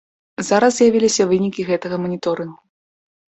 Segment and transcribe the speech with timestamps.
[0.45, 2.57] Зараз з'явіліся вынікі гэтага маніторынгу.